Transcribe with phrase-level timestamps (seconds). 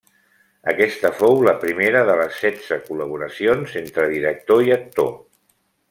[0.71, 5.15] Aquesta fou la primera de les setze col·laboracions entre director i actor.